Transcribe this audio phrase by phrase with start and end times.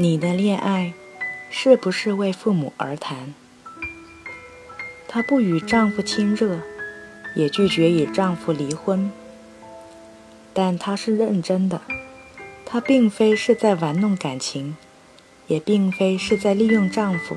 [0.00, 0.94] 你的恋爱
[1.50, 3.34] 是不是为父母而谈？
[5.08, 6.60] 她不与丈夫亲热，
[7.34, 9.10] 也拒绝与丈夫离婚，
[10.54, 11.80] 但她是认真的。
[12.64, 14.76] 她并非是在玩弄感情，
[15.48, 17.36] 也并非是在利用丈夫。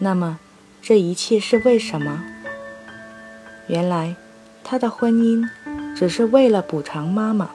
[0.00, 0.38] 那么，
[0.82, 2.22] 这一切是为什么？
[3.68, 4.14] 原来，
[4.62, 5.48] 她的婚姻
[5.96, 7.48] 只是为了补偿妈妈，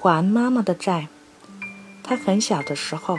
[0.00, 1.08] 还妈妈的债。
[2.06, 3.18] 他很小的时候，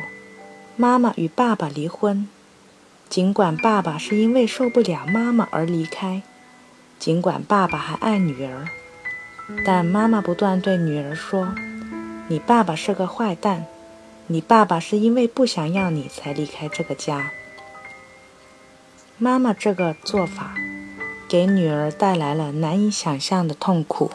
[0.78, 2.28] 妈妈与爸爸离婚。
[3.10, 6.22] 尽管爸爸是因为受不了妈妈而离开，
[7.00, 8.68] 尽管爸爸还爱女儿，
[9.66, 11.54] 但妈妈不断对女儿说
[12.30, 13.66] ：“你爸爸是个坏蛋，
[14.28, 17.32] 你爸爸是因为不想要你才离开这个家。”
[19.18, 20.56] 妈妈这个做法
[21.28, 24.12] 给女儿带来了难以想象的痛苦。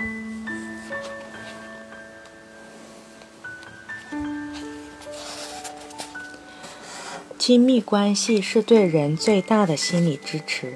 [7.51, 10.74] 亲密关系是对人最大的心理支持，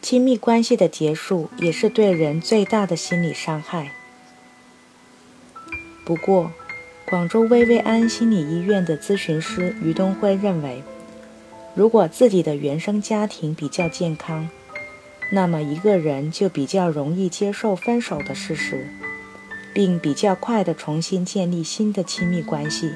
[0.00, 3.92] 亲密关系的结束也是对人最大的心理伤害。
[6.06, 6.50] 不过，
[7.04, 10.82] 广州薇薇安心理医院的咨询师于东辉认为，
[11.74, 14.48] 如果自己的原生家庭比较健康，
[15.30, 18.88] 那么一个人就比较容易接受分手的事实，
[19.74, 22.94] 并比较快地重新建立新的亲密关系。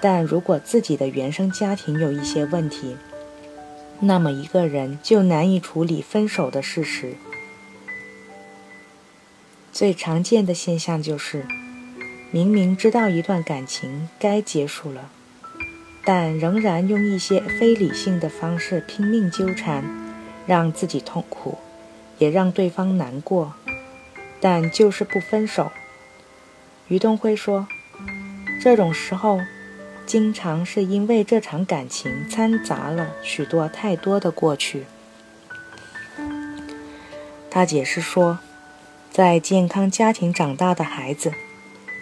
[0.00, 2.96] 但如果自己的原生家庭有一些问题，
[4.00, 7.14] 那么一个人就难以处理分手的事实。
[9.72, 11.46] 最常见的现象就是，
[12.30, 15.10] 明明知道一段感情该结束了，
[16.04, 19.82] 但仍然用一些非理性的方式拼命纠缠，
[20.46, 21.58] 让自己痛苦，
[22.18, 23.54] 也让对方难过，
[24.40, 25.72] 但就是不分手。
[26.88, 27.66] 于东辉说，
[28.62, 29.40] 这种时候。
[30.06, 34.84] 经常是因为这场感情掺杂了许多太多的过去。
[37.50, 38.38] 他解释说，
[39.10, 41.32] 在健康家庭长大的孩子，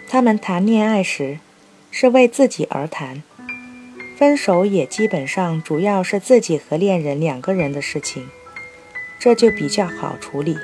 [0.07, 1.39] 他们谈恋爱时
[1.89, 3.23] 是为自己而谈，
[4.17, 8.29] 分手也基本上主要是自己和恋人两个人的事情，
[9.17, 10.57] 这就比较好处理。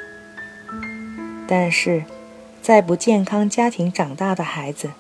[1.48, 2.04] 但是，
[2.62, 4.92] 在不健康家庭长大的孩子，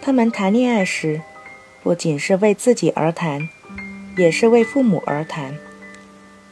[0.00, 1.20] 他们谈恋爱时，
[1.86, 3.48] 不仅是为自己而谈，
[4.16, 5.56] 也是为父母而谈。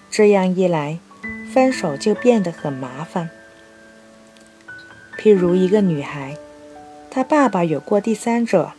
[0.08, 1.00] 这样一来，
[1.52, 3.28] 分手就变得很麻烦。
[5.18, 6.36] 譬如一个女孩，
[7.10, 8.74] 她爸爸有过第三者，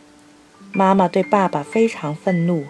[0.72, 2.64] 妈妈对爸爸非常愤怒，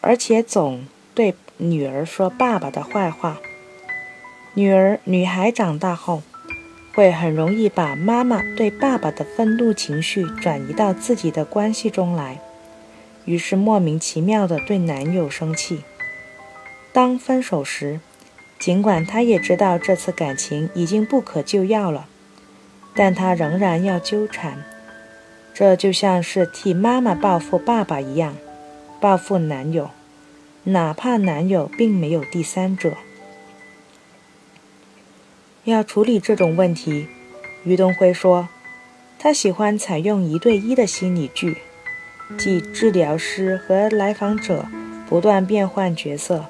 [0.00, 0.84] 而且总
[1.14, 3.36] 对女儿说爸爸的坏话。
[4.54, 6.24] 女儿女孩长大后，
[6.92, 12.40] 会很容易把妈妈对爸爸的愤怒情绪转移到自己的关系中来。
[13.26, 15.82] 于是莫名其妙地对男友生气。
[16.92, 18.00] 当分手时，
[18.58, 22.08] 尽管她也知道这次感情已经不可救药了，
[22.94, 24.64] 但她仍然要纠缠。
[25.52, 28.36] 这就像是替妈妈报复爸爸一样，
[29.00, 29.90] 报复男友，
[30.64, 32.94] 哪怕男友并没有第三者。
[35.64, 37.08] 要处理这种问题，
[37.64, 38.48] 于东辉说，
[39.18, 41.58] 他喜欢采用一对一的心理剧。
[42.36, 44.66] 即治疗师和来访者
[45.08, 46.46] 不断变换角色，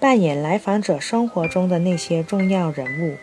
[0.00, 3.16] 扮演来访者生活中的那些重要人物，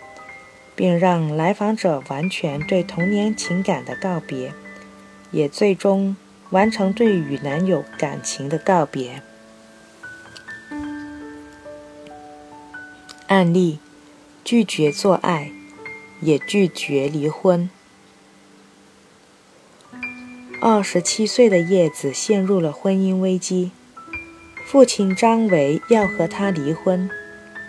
[0.76, 4.54] 并让来访者完全对童年情感的告别，
[5.32, 6.16] 也最终
[6.52, 9.22] 完成对与男友感情的告别。
[13.28, 13.80] 案例：
[14.44, 15.52] 拒绝做爱，
[16.22, 17.70] 也拒绝离婚。
[20.62, 23.72] 二十七岁的叶子陷入了婚姻危机，
[24.66, 27.10] 父亲张维要和她离婚，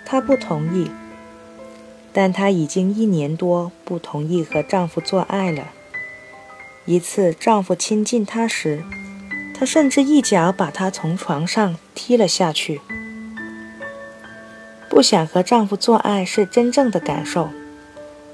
[0.04, 0.90] 她不同意。
[2.12, 5.68] 但她已经一年多不同意和丈夫做爱了。
[6.84, 8.82] 一次，丈夫亲近她时，
[9.54, 12.80] 她甚至一脚把他从床上踢了下去。
[14.88, 17.50] 不想和丈夫做爱是真正的感受，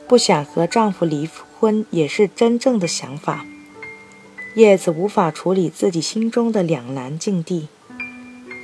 [0.08, 3.44] 不想和丈夫离婚也是真正的想法。
[4.56, 7.68] 叶子无法处理自己心中的两难境地。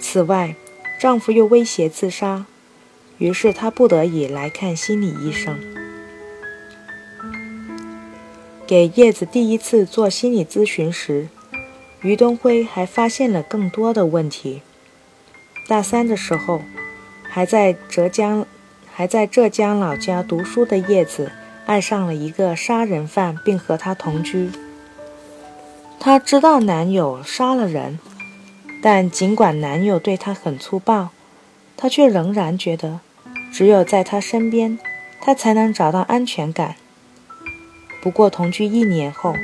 [0.01, 0.57] 此外，
[0.99, 2.47] 丈夫又威胁自杀，
[3.19, 5.61] 于是她不得已来看心理医生。
[8.67, 11.29] 给叶子第一次做心理咨询时，
[12.01, 14.63] 于东辉还发现了更多的问题。
[15.69, 16.63] 大三的时候，
[17.23, 18.47] 还在浙江
[18.91, 21.31] 还在浙江老家读书的叶子，
[21.67, 24.49] 爱上了一个杀人犯，并和他同居。
[26.05, 28.01] 她知道男友杀了人，
[28.83, 31.11] 但尽管男友对她很粗暴，
[31.77, 32.99] 她却仍然觉得，
[33.53, 34.81] 只有在他身边，
[35.21, 36.75] 她才能找到安全感。
[38.03, 39.37] 不过同居一年后，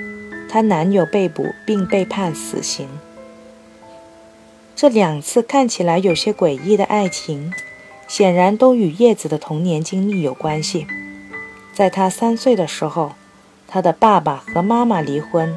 [0.50, 2.88] 她男友被捕并被判死刑。
[4.74, 7.52] 这两次看起来有些诡异的爱情，
[8.08, 10.88] 显然都与叶子的童年经历有关系。
[11.72, 13.12] 在她三岁的时候，
[13.68, 15.56] 她的爸爸和妈妈离婚，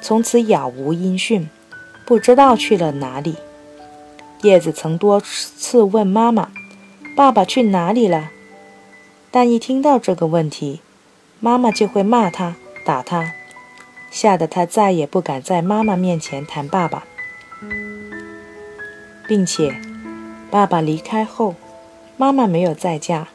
[0.00, 1.48] 从此杳无音讯，
[2.06, 3.36] 不知道去了哪里。
[4.42, 6.50] 叶子曾多次问妈妈
[7.16, 8.30] ：“爸爸去哪里了？”
[9.30, 10.80] 但一听到这个问题，
[11.40, 13.32] 妈妈就会骂他、打他，
[14.10, 17.04] 吓得他再也不敢在妈妈面前谈爸爸。
[19.26, 19.74] 并且，
[20.50, 21.56] 爸爸离开后，
[22.16, 23.28] 妈妈没有再嫁，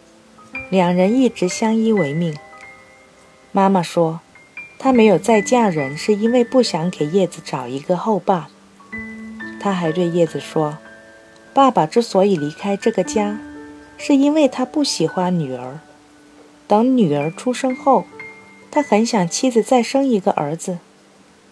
[0.72, 2.36] 两人一直相依为命。
[3.52, 4.22] 妈妈说，
[4.84, 8.50] 她没有再嫁人，是因为不想给叶子找一个后爸。
[9.58, 10.78] 她还对叶子说，
[11.54, 13.40] 爸爸之所以离开这个家，
[13.98, 15.80] 是因为他不喜欢女儿。
[16.68, 18.04] 等女儿出生后，
[18.70, 20.80] 他很想妻子再生一个儿子，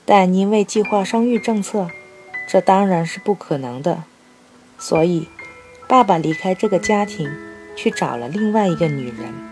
[0.03, 1.87] 但因为计划生育政策，
[2.49, 4.03] 这当然是不可能的。
[4.77, 5.29] 所以，
[5.87, 7.31] 爸爸离开这个家庭，
[7.77, 9.50] 去找了另外一个女人。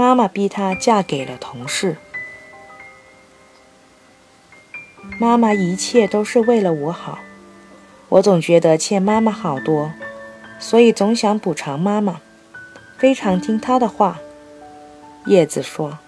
[0.00, 1.98] 妈妈逼她嫁给了同事。
[5.18, 7.18] 妈妈一切都是为了我好，
[8.08, 9.92] 我总觉得欠妈妈好多，
[10.58, 12.22] 所以总想补偿妈妈，
[12.96, 14.20] 非常听她的话。
[15.26, 15.98] 叶子说：“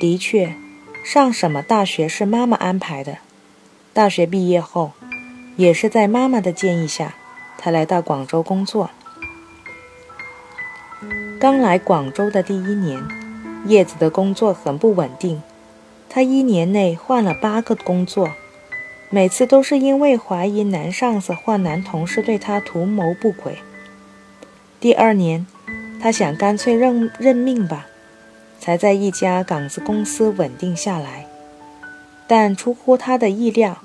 [0.00, 0.56] 的确，
[1.04, 3.18] 上什么大学是妈妈安排的。
[3.92, 4.90] 大学毕业后。”
[5.54, 7.14] 也是在妈妈的建议下，
[7.56, 8.90] 他来到广州工作。
[11.40, 13.00] 刚来广州的第一年，
[13.64, 15.40] 叶子的工作很不稳定，
[16.08, 18.30] 他一年内换了八个工作，
[19.08, 23.58] 每次都是因为怀疑男上司或男同事对他图谋不轨。
[24.80, 25.46] 第二年，
[26.02, 27.86] 他想干脆认认命吧，
[28.58, 31.24] 才在一家港资公司稳定下来。
[32.26, 33.78] 但出乎他的意料。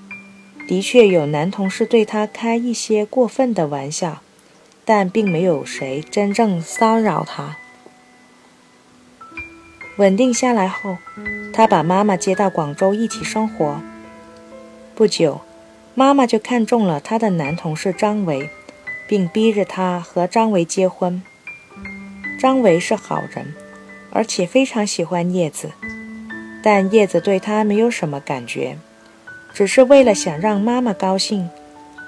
[0.67, 4.21] 的确有男同事对他开一些过分的玩笑，
[4.85, 7.57] 但并没有谁真正骚扰他。
[9.97, 10.97] 稳定下来后，
[11.53, 13.81] 他把妈妈接到广州一起生活。
[14.95, 15.41] 不久，
[15.93, 18.49] 妈妈就看中了他的男同事张维，
[19.07, 21.21] 并逼着他和张维结婚。
[22.39, 23.53] 张维是好人，
[24.11, 25.71] 而且非常喜欢叶子，
[26.63, 28.77] 但叶子对他没有什么感觉。
[29.53, 31.47] 只是为了想让妈妈高兴，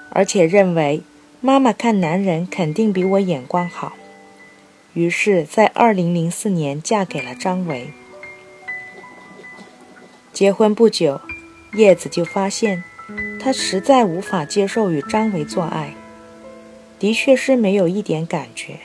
[0.10, 1.04] 而且认为
[1.42, 3.94] 妈妈看男人肯定比我眼光好，
[4.94, 7.94] 于是，在二零零四年嫁给了张维。
[10.34, 11.22] 结婚不久，
[11.74, 12.84] 叶子就发现，
[13.40, 15.94] 她实在无法接受与张维做爱，
[16.98, 18.80] 的确是没有一点感觉。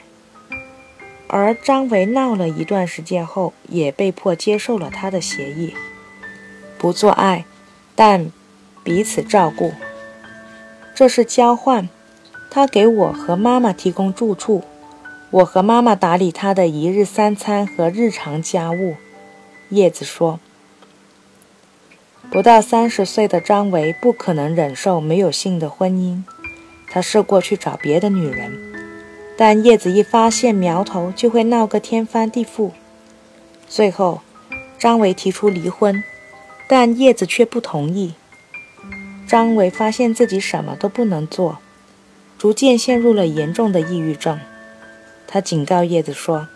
[1.27, 5.75] 而张维闹了一段时间后，也被迫接受了他的协议，
[6.79, 7.45] 不做爱，
[7.95, 8.31] 但。
[8.83, 9.75] 彼此照顾，
[10.95, 11.91] 这是交换。
[12.51, 14.65] 他给我和妈妈提供住处，
[15.31, 18.97] 我和妈妈打理他的一日三餐和日常家务。
[19.69, 20.41] 叶子说
[22.29, 26.25] ：“不到三十岁的张维不可能忍受没有性的婚姻，
[26.89, 28.53] 他试过去找别的女人，
[29.37, 32.73] 但叶子一发现苗头就会闹个天翻地覆。
[33.69, 34.23] 最后，
[34.77, 36.03] 张维提出离婚，
[36.67, 38.15] 但叶子却不同意。”
[39.29, 41.59] 张伟发现自己什么都不能做，
[42.41, 44.41] 逐渐陷入了严重的抑郁症。
[45.27, 46.49] 他警告叶子说：“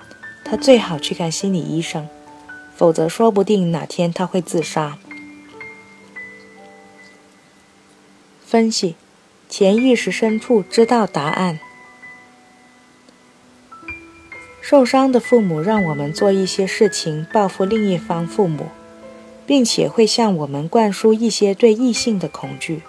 [0.42, 2.08] 他最好去看心理医生，
[2.74, 4.96] 否则说不定哪天他会自杀。”
[8.46, 8.94] 分析：
[9.50, 11.60] 潜意识深处知道答案。
[14.62, 18.68] 受伤的父母让我们做一些事情报复另一方父母。
[19.46, 22.80] 并且会向我们灌输一些对异性的恐惧，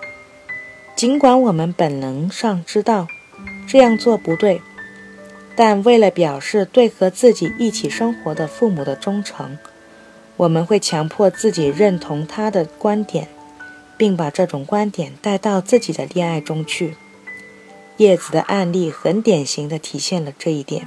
[0.96, 3.08] 尽管我们本能上知道
[3.68, 4.62] 这样做不对，
[5.56, 9.58] 但为了表示对和自己一起生活的父母的忠诚，
[10.38, 13.28] 我们会强迫自己认同他的观点，
[13.98, 16.96] 并把这种观点带到自己的恋爱中去。
[17.98, 20.86] 叶子的案例很典型的体现了这一点。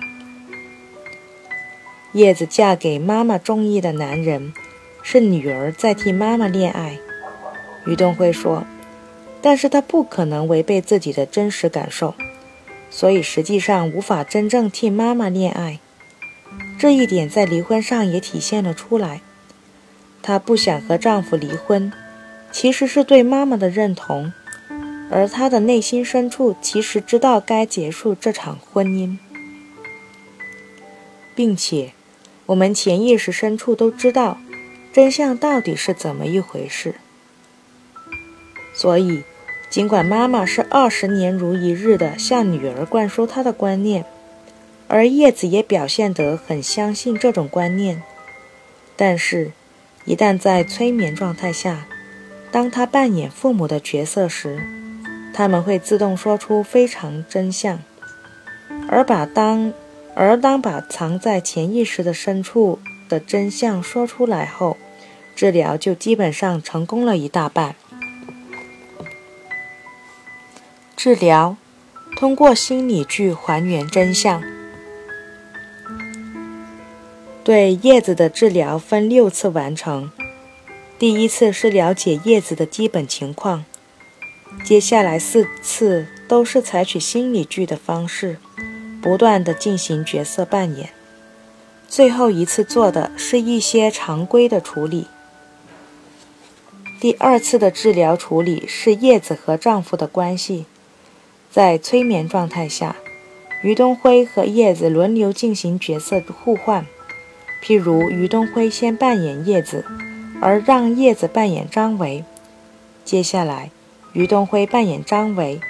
[2.12, 4.53] 叶子嫁给妈妈中意的男人。
[5.00, 6.99] 是女儿在替妈妈恋爱，
[7.87, 8.67] 于东辉说，
[9.40, 12.14] 但是她不可能违背自己的真实感受，
[12.90, 15.78] 所以实际上无法真正替妈妈恋爱。
[16.78, 19.21] 这一点在离婚上也体现了出来。
[20.23, 21.92] 她不想和丈夫离婚，
[22.52, 24.33] 其实是对妈妈的认同，
[25.11, 29.18] 而她的内心深处其实知道该结束这场婚姻，
[31.35, 31.92] 并且
[32.47, 34.38] 我们潜意识深处都知道
[34.92, 36.95] 真相到底是怎么一回事。
[38.79, 39.25] 所以，
[39.69, 44.05] 尽管妈妈是二十年如一日的向女儿灌输她的观念，
[44.87, 48.01] 而叶子也表现得很相信这种观念。
[48.95, 49.51] 但是，
[50.05, 51.89] 一旦在催眠状态下，
[52.53, 54.63] 当他扮演父母的角色时，
[55.35, 57.81] 他们会自动说出非常真相，
[58.89, 59.73] 而把当
[60.15, 64.77] 而当把藏在潜意识的深处的真相说出来后，
[65.35, 67.75] 治疗就基本上成功了一大半。
[70.99, 71.57] 治疗
[72.17, 74.43] 通过心理剧还原真相。
[77.45, 80.11] 对叶子的治疗分六次完成。
[80.99, 83.64] 第一次是了解叶子的基本情况，
[84.64, 88.38] 接下来四次都是采取心理剧的方式，
[89.00, 90.90] 不断的进行角色扮演。
[91.88, 95.07] 最后一次做的是一些常规的处理。
[97.00, 100.67] 第二次的治疗处理是叶子和丈夫的关系，
[101.50, 102.97] 在催眠状态下，
[103.62, 106.87] 于东辉和叶子轮流进行角色互换。
[107.62, 109.85] 譬如于东辉先扮演叶子，
[110.40, 112.23] 而让叶子扮演张维；
[113.05, 113.71] 接下来，
[114.12, 115.61] 于东辉扮演张维，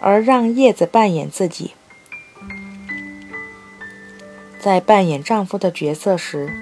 [0.00, 1.72] 而让叶子扮演自己。
[4.60, 6.52] 在扮演丈夫的角色时，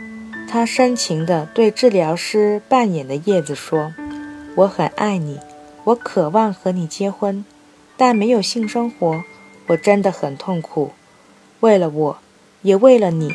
[0.49, 3.93] 他深情地对治疗师扮演的叶子说
[4.55, 5.41] ：“我很爱你，
[5.83, 7.45] 我渴望和你结婚，
[7.97, 9.25] 但没有性生活，
[9.69, 10.93] 我真的很痛苦。
[11.61, 12.19] 为了我，
[12.63, 13.35] 也为了你。”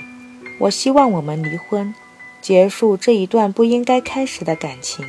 [0.60, 1.96] 我希望我们离婚，
[2.40, 5.04] 结束这一段不应该开始的感情。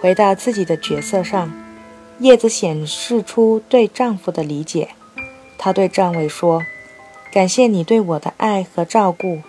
[0.00, 1.52] 回到自己的角色上，
[2.20, 4.90] 叶子显示出对丈夫的理解。
[5.58, 6.62] 她对张伟说
[7.32, 9.40] ：“感谢你对我的爱和照顾，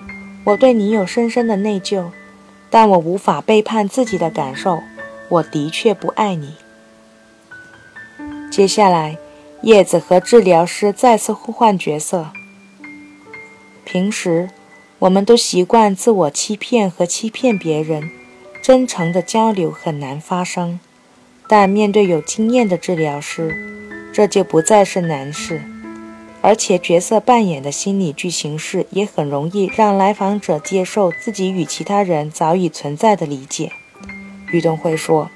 [0.46, 2.10] 我对你有深深的内疚，
[2.72, 4.80] 但我无法背叛自己的感受。
[5.30, 6.56] 我的确不爱你。”
[8.58, 9.20] 接下来，
[9.62, 12.32] 叶子和治疗师再次互换角色。
[13.86, 14.50] 平时，
[14.98, 18.10] 我们都习惯自我欺骗和欺骗别人，
[18.60, 20.80] 真诚的交流很难发生。
[21.48, 23.56] 但面对有经验的治疗师，
[24.12, 25.62] 这就不再是难事。
[26.42, 33.72] 而且，角色扮演的心理剧形式也很容易让来访者接受自己与其他人早已存在的理解。
[34.52, 35.30] 于东辉说：“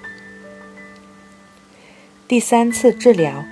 [2.32, 3.44] 第三次治疗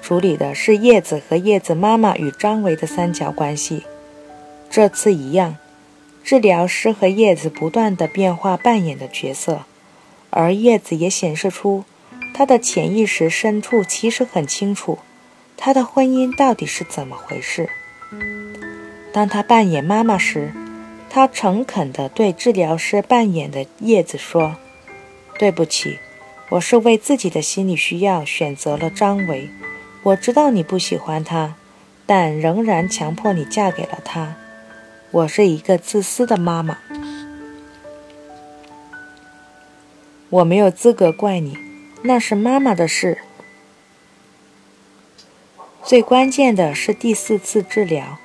[0.00, 3.82] 处理的是叶子和叶子妈妈与张维的三角关系。”
[4.70, 5.56] 这次一样，
[6.22, 9.62] 治疗师和叶子不断的变化扮演的角色，
[10.30, 11.82] 而叶子也显示出
[12.32, 15.00] 他的潜意识深处其实很清楚，
[15.56, 17.68] 他的婚姻到底是怎么回事。
[19.12, 20.52] 当他扮演妈妈时，
[21.10, 24.54] 他诚恳地对治疗师扮演的叶子说
[25.40, 25.98] ：“对不起，
[26.50, 29.50] 我是为自己的心理需要选择了张维。
[30.02, 31.54] 我知道你不喜欢他，
[32.06, 34.36] 但仍然强迫你嫁给了他。”
[35.10, 36.76] 我是一个自私的妈妈，
[40.28, 41.56] 我没有资格怪你，
[42.02, 43.16] 那是妈妈的事。
[45.82, 48.18] 最关键的是第四次治疗，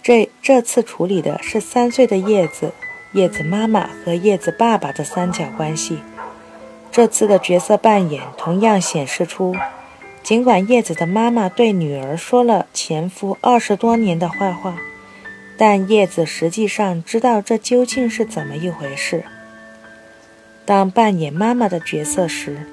[0.00, 2.72] 这这次处理的是三岁的叶子、
[3.14, 5.98] 叶子妈妈和叶子爸爸的三角关系。
[6.92, 9.56] 这次的角色扮演同样显示出，
[10.22, 14.76] 尽管叶子的妈妈对女儿说了前夫二十多年的坏话。
[15.56, 19.24] 但叶子实际上知道这究竟是怎么一回事。
[20.64, 22.66] 当扮演妈妈的角色时，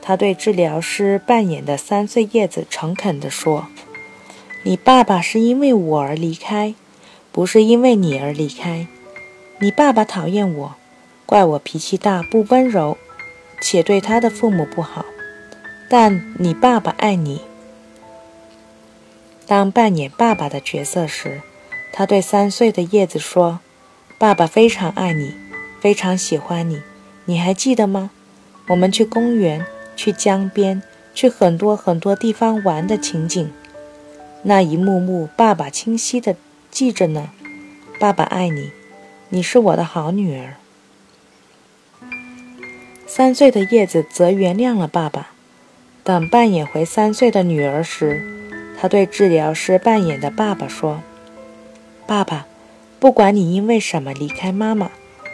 [0.00, 3.66] 他对治疗师扮演的三岁叶子诚恳地说
[4.64, 6.74] ：“你爸爸是因为我而离开，
[7.32, 8.86] 不是因为你而离开。
[9.58, 10.74] 你爸爸讨厌我，
[11.26, 12.96] 怪我脾气大、不温柔，
[13.60, 15.04] 且对他的父母不好。
[15.90, 17.42] 但你爸爸爱你。”
[19.46, 21.40] 当扮演爸爸的角色时，
[21.92, 23.60] 他对三岁的叶子说
[24.18, 25.34] ：“爸爸非常爱你，
[25.80, 26.82] 非常喜欢你。
[27.24, 28.10] 你还记得吗？
[28.68, 29.64] 我们去公园，
[29.96, 30.82] 去江边，
[31.14, 33.50] 去很多很多地方玩的情景，
[34.42, 36.36] 那一幕幕，爸爸清晰地
[36.70, 37.30] 记着呢。
[37.98, 38.70] 爸爸爱你，
[39.30, 40.56] 你是我的好女儿。”
[43.10, 45.30] 三岁的叶子则原谅了爸爸。
[46.04, 48.22] 等扮演回三岁的女儿时，
[48.78, 51.00] 他对治疗师扮演的爸爸说。
[52.06, 52.46] 爸爸，
[53.00, 54.90] 不管你因为什么离开妈妈，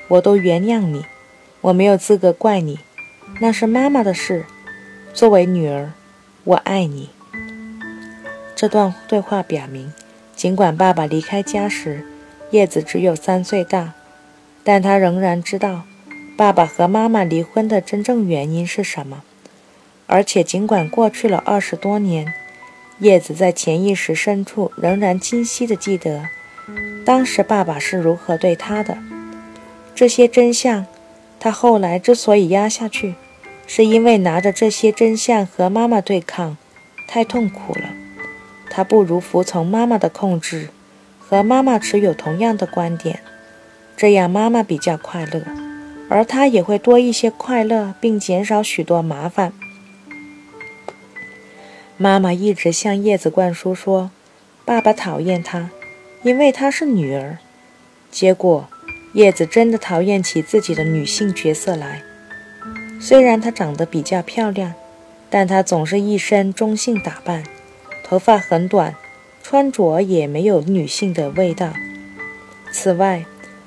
[0.07, 1.05] 我都原谅你，
[1.63, 2.79] 我没有资格怪你，
[3.41, 4.45] 那是妈妈的事。
[5.13, 5.93] 作为女儿，
[6.45, 7.11] 我爱你。”
[8.55, 9.93] 这段对话表明，
[10.37, 12.07] 尽管爸爸离开家时，
[12.53, 13.95] 叶子只有三岁大，
[14.63, 15.83] 但他仍然知道
[16.37, 19.23] 爸爸和妈妈离婚的真正原因是什么。
[20.07, 22.33] 而且，尽管过去了二十多年，
[22.99, 26.25] 叶子在潜意识深处仍然清晰地记得，
[27.05, 28.99] 当时爸爸是如何对他的。
[29.95, 30.87] 这些真相，
[31.39, 33.15] 他后来之所以压下去，
[33.67, 36.57] 是因为拿着这些真相和妈妈对抗，
[37.09, 37.91] 太痛苦了。
[38.69, 40.69] 他不如服从妈妈的控制。
[41.27, 43.21] 和妈妈持有同样的观点，
[43.97, 45.43] 这样妈妈比较快乐，
[46.15, 49.53] 而他也会多一些快乐，并减少许多麻烦。
[51.97, 54.13] 妈妈一直向叶子灌输说，
[54.65, 55.71] 爸爸讨厌她，
[56.23, 57.39] 因为她是女儿。
[58.13, 58.69] 结果，
[59.15, 62.01] 叶子真的讨厌起自己的女性角色来。
[63.01, 64.75] 虽然她长得比较漂亮，
[65.29, 67.43] 但她总是一身中性打扮，
[68.05, 68.95] 头发很短。
[69.43, 71.73] 穿着也没有女性的味道。
[72.73, 73.25] 此外，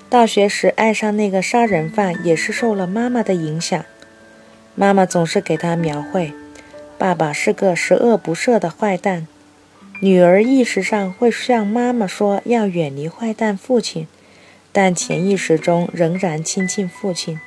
[0.09, 3.83] 大学时爱上那个杀人犯也是受了妈妈的影响。
[4.73, 6.31] 妈妈总是给他描绘，
[6.97, 9.27] 爸爸是个十恶不赦的坏蛋。
[9.99, 14.07] 女儿意识上会向妈妈说要远离坏蛋父亲，
[14.71, 17.39] 但潜意识中仍然亲近父亲。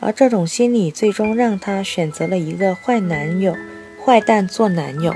[0.00, 3.54] 而这种心理最终让她选择了一个坏男友、
[4.04, 5.14] 坏蛋做男友。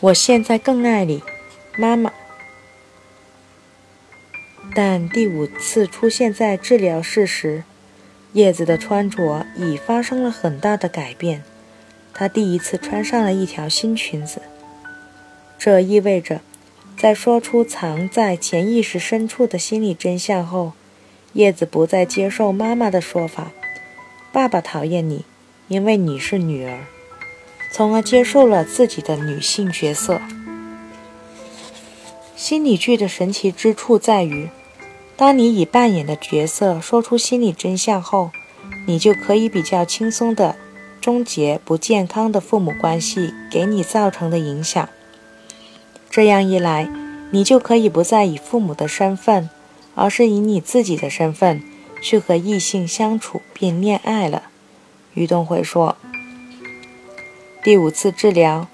[0.00, 1.22] 我现在更爱你，
[1.76, 2.12] 妈妈。
[4.74, 7.64] 但第五次出现在治疗室时，
[8.32, 11.42] 叶子的穿着已发生了很大的改变。
[12.14, 14.42] 她第一次穿上了一条新裙子，
[15.58, 16.40] 这意味着，
[16.96, 20.72] 在说出藏在潜意识深处的心理真相后，
[21.32, 23.50] 叶子不再接受妈妈的说法
[24.32, 25.24] ：“爸爸讨厌你，
[25.68, 26.78] 因为你是女儿。”
[27.72, 30.20] 从而接受了自己的女性角色。
[32.34, 34.48] 心理剧的神奇之处在于，
[35.20, 38.30] 当你以扮演的角色说出心理真相后，
[38.86, 40.56] 你就可以比较轻松地
[40.98, 44.88] 终结不健康的父母关系给你造成的影响。
[46.08, 46.90] 这样一来，
[47.32, 49.50] 你就可以不再以父母的身份，
[49.94, 51.62] 而是以你自己的身份
[52.00, 54.44] 去和异性相处并恋爱了。
[55.12, 55.98] 于东辉说。
[57.62, 58.68] 第五次治疗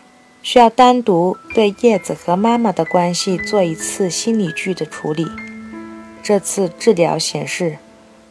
[0.45, 5.27] 需要单独对叶子和妈妈的关系做一次心理剧的处理。
[6.27, 7.79] 这次治疗显示，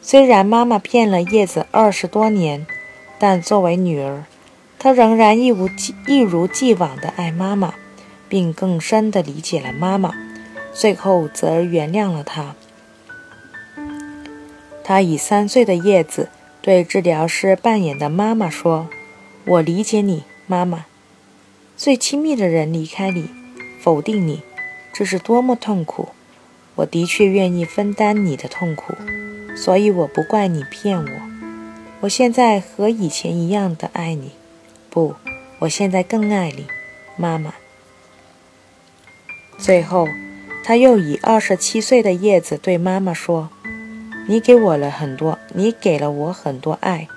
[0.01, 2.67] 虽然妈妈骗了叶子二十多年，
[3.17, 4.25] 但作为女儿，
[4.77, 5.69] 她仍然一无
[6.05, 7.73] 一如既往地爱妈妈，
[8.27, 10.13] 并更深地理解了妈妈，
[10.73, 12.55] 最后则原谅了她。
[14.83, 16.27] 她以三岁的叶子
[16.61, 18.89] 对治疗师扮演的妈妈说
[19.47, 20.83] ：“我理解你。”妈妈，
[21.77, 23.29] 最亲密的人离开你，
[23.79, 24.41] 否定你，
[24.93, 26.09] 这是多么痛苦！
[26.75, 28.93] 我的确愿意分担你的痛苦，
[29.55, 31.11] 所以我不怪你骗我。
[32.01, 34.31] 我现在和以前一样的爱你，
[34.89, 35.15] 不，
[35.59, 36.67] 我现在更爱你，
[37.17, 37.53] 妈妈。
[39.57, 40.07] 最后，
[40.63, 43.49] 他又以二十七岁的叶子对妈妈说
[44.27, 47.07] ：“你给我了很多，你给了我很多爱，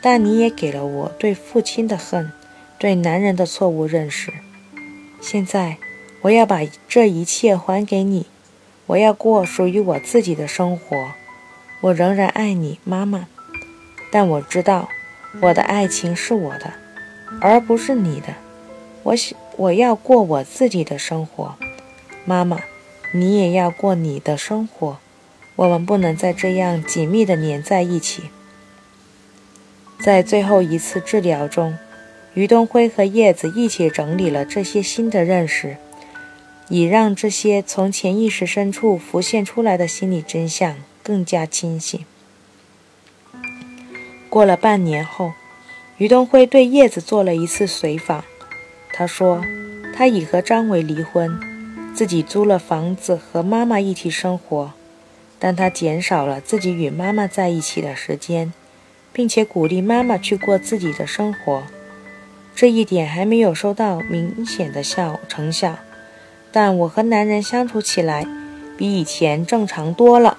[0.00, 2.32] 但你也给了我对父亲的恨。”
[2.78, 4.32] 对男人的错误认识。
[5.20, 5.76] 现在，
[6.22, 8.24] 我要把这一切还给你。
[8.90, 11.12] 我要过属于我自己的生活。
[11.80, 13.28] 我仍然爱你，妈妈。
[14.10, 14.88] 但我知道，
[15.42, 16.72] 我的爱情是我的，
[17.40, 18.34] 而不是你的。
[19.04, 21.54] 我想，我要过我自己的生活。
[22.24, 22.58] 妈妈，
[23.14, 24.98] 你也要过你的生活。
[25.54, 28.24] 我们不能再这样紧密地粘在一起。
[30.00, 31.78] 在最后一次治疗中。
[32.34, 35.76] 于东辉和叶子一起整理了这些新的认识，
[36.70, 42.06] 以让这些从潜意识深处浮现出来的心理真相更加清晰。
[44.28, 45.32] 过了半年后，
[45.98, 48.24] 于东辉对叶子做了一次随访。
[48.92, 49.44] 他说，
[49.92, 51.40] 他已和张伟离婚，
[51.92, 54.72] 自己租了房子和妈妈一起生活，
[55.40, 58.52] 但他减少了自己与妈妈在一起的时间，
[59.12, 61.64] 并且鼓励妈妈去过自己的生活。
[62.54, 65.78] 这一点还没有收到明显的效成效，
[66.52, 68.26] 但我和男人相处起来
[68.76, 70.38] 比以前正常多了。